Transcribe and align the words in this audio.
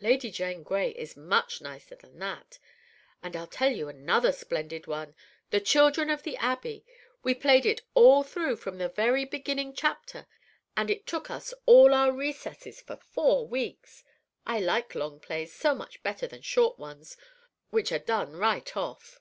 Lady 0.00 0.28
Jane 0.32 0.64
Grey 0.64 0.90
is 0.90 1.16
much 1.16 1.60
nicer 1.60 1.94
than 1.94 2.18
that. 2.18 2.58
And 3.22 3.36
I'll 3.36 3.46
tell 3.46 3.70
you 3.70 3.88
another 3.88 4.32
splendid 4.32 4.88
one, 4.88 5.14
'The 5.50 5.60
Children 5.60 6.10
of 6.10 6.24
the 6.24 6.36
Abbey.' 6.38 6.84
We 7.22 7.36
played 7.36 7.64
it 7.64 7.82
all 7.94 8.24
through 8.24 8.56
from 8.56 8.78
the 8.78 8.88
very 8.88 9.24
beginning 9.24 9.72
chapter, 9.74 10.26
and 10.76 10.90
it 10.90 11.06
took 11.06 11.30
us 11.30 11.54
all 11.64 11.94
our 11.94 12.10
recesses 12.10 12.80
for 12.80 12.96
four 12.96 13.46
weeks. 13.46 14.02
I 14.44 14.58
like 14.58 14.96
long 14.96 15.20
plays 15.20 15.54
so 15.54 15.76
much 15.76 16.02
better 16.02 16.26
than 16.26 16.42
short 16.42 16.76
ones 16.80 17.16
which 17.70 17.92
are 17.92 18.00
done 18.00 18.32
right 18.34 18.76
off." 18.76 19.20